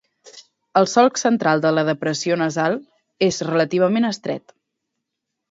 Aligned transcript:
El 0.79 0.87
solc 0.93 1.19
central 1.23 1.61
de 1.65 1.71
la 1.79 1.83
depressió 1.89 2.39
nasal 2.45 2.79
és 3.29 3.39
relativament 3.51 4.11
estret. 4.11 4.57